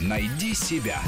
[0.00, 1.00] Найди себя.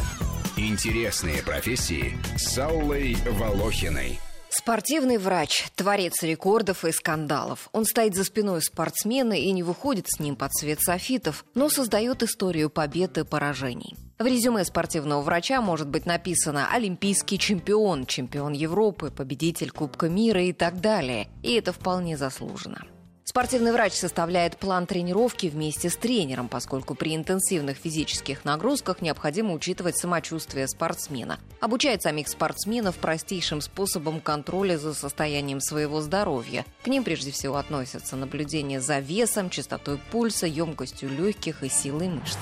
[0.56, 4.20] Интересные профессии с Аллой Волохиной.
[4.50, 7.70] Спортивный врач, творец рекордов и скандалов.
[7.72, 12.22] Он стоит за спиной спортсмена и не выходит с ним под свет софитов, но создает
[12.22, 13.96] историю побед и поражений.
[14.18, 20.52] В резюме спортивного врача может быть написано «Олимпийский чемпион», «Чемпион Европы», «Победитель Кубка мира» и
[20.52, 21.28] так далее.
[21.42, 22.84] И это вполне заслуженно.
[23.32, 29.96] Спортивный врач составляет план тренировки вместе с тренером, поскольку при интенсивных физических нагрузках необходимо учитывать
[29.96, 31.40] самочувствие спортсмена.
[31.58, 36.66] Обучает самих спортсменов простейшим способом контроля за состоянием своего здоровья.
[36.84, 42.36] К ним прежде всего относятся наблюдение за весом, частотой пульса, емкостью легких и силой мышц.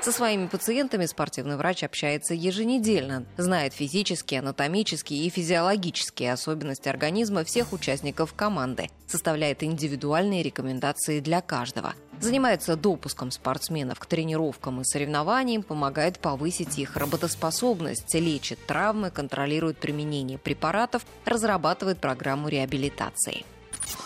[0.00, 7.72] Со своими пациентами спортивный врач общается еженедельно, знает физические, анатомические и физиологические особенности организма всех
[7.72, 11.94] участников команды, составляет индивидуальные рекомендации для каждого.
[12.20, 20.38] Занимается допуском спортсменов к тренировкам и соревнованиям, помогает повысить их работоспособность, лечит травмы, контролирует применение
[20.38, 23.44] препаратов, разрабатывает программу реабилитации.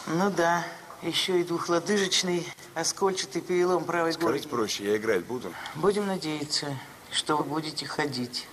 [0.07, 0.65] Ну да,
[1.03, 4.51] еще и двухлодыжечный оскольчатый перелом правой Скажите голени.
[4.51, 5.53] проще, я играть буду?
[5.75, 6.77] Будем надеяться,
[7.11, 8.47] что вы будете ходить.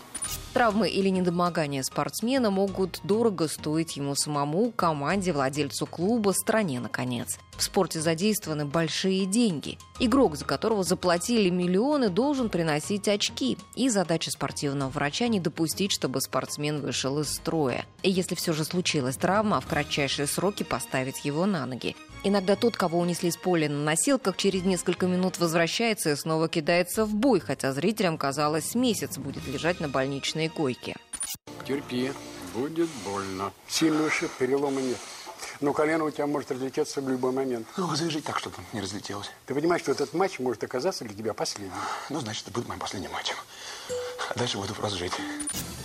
[0.53, 7.37] Травмы или недомогания спортсмена могут дорого стоить ему самому, команде, владельцу клуба, стране, наконец.
[7.55, 9.77] В спорте задействованы большие деньги.
[9.99, 13.57] Игрок, за которого заплатили миллионы, должен приносить очки.
[13.75, 17.85] И задача спортивного врача не допустить, чтобы спортсмен вышел из строя.
[18.01, 21.95] И если все же случилась травма, в кратчайшие сроки поставить его на ноги.
[22.21, 27.05] Иногда тот, кого унесли с поля на носилках, через несколько минут возвращается и снова кидается
[27.05, 30.97] в бой, хотя зрителям казалось, месяц будет лежать на больничной койке.
[31.65, 32.11] Терпи,
[32.53, 33.53] будет больно.
[33.69, 34.97] Сильный ушиб, перелома нет.
[35.61, 37.67] Но колено у тебя может разлететься в любой момент.
[37.77, 39.29] Ну, завяжите так, чтобы не разлетелось.
[39.45, 41.73] Ты понимаешь, что этот матч может оказаться для тебя последним?
[42.09, 43.35] Ну, значит, это будет моим последним матчем.
[44.29, 45.13] А дальше буду просто жить.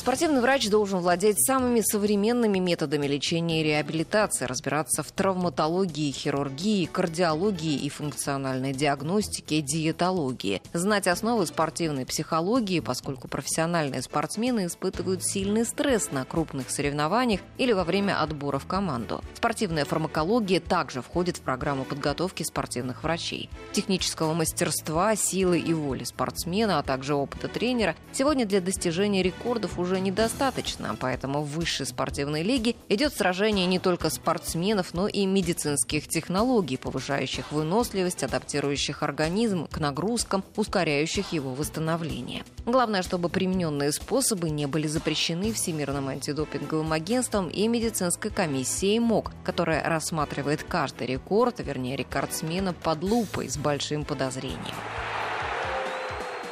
[0.04, 7.76] Спортивный врач должен владеть самыми современными методами лечения и реабилитации, разбираться в травматологии, хирургии, кардиологии
[7.76, 16.26] и функциональной диагностике, диетологии, знать основы спортивной психологии, поскольку профессиональные спортсмены испытывают сильный стресс на
[16.26, 19.22] крупных соревнованиях или во время отбора в команду.
[19.32, 23.48] Спортивная фармакология также входит в программу подготовки спортивных врачей.
[23.72, 30.00] Технического мастерства, силы и воли спортсмена, а также опыта тренера сегодня для достижения рекордов уже
[30.00, 36.76] недостаточно, поэтому в высшей спортивной лиге идет сражение не только спортсменов, но и медицинских технологий,
[36.76, 42.42] повышающих выносливость, адаптирующих организм к нагрузкам, ускоряющих его восстановление.
[42.66, 49.88] Главное, чтобы примененные способы не были запрещены Всемирным антидопинговым агентством и медицинской комиссией МОК, которая
[49.88, 54.74] рассматривает каждый рекорд, вернее рекордсмена под лупой с большим подозрением.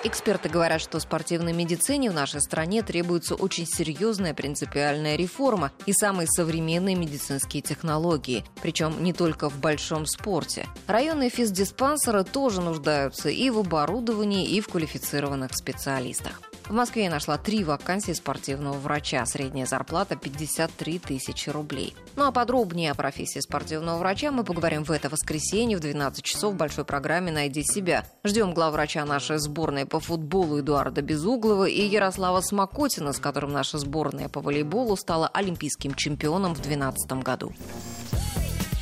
[0.04, 6.26] Эксперты говорят, что спортивной медицине в нашей стране требуется очень серьезная принципиальная реформа и самые
[6.26, 10.66] современные медицинские технологии, причем не только в большом спорте.
[10.88, 16.40] Районные физдиспансеры тоже нуждаются и в оборудовании, и в квалифицированных специалистах.
[16.72, 19.26] В Москве я нашла три вакансии спортивного врача.
[19.26, 21.94] Средняя зарплата 53 тысячи рублей.
[22.16, 26.54] Ну а подробнее о профессии спортивного врача мы поговорим в это воскресенье в 12 часов
[26.54, 28.06] в большой программе «Найди себя».
[28.24, 34.30] Ждем главврача нашей сборной по футболу Эдуарда Безуглова и Ярослава Смокотина, с которым наша сборная
[34.30, 37.52] по волейболу стала олимпийским чемпионом в 2012 году.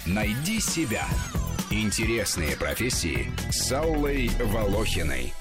[0.06, 1.09] Найди себя.
[1.73, 5.34] Интересные профессии с Аллой Волохиной.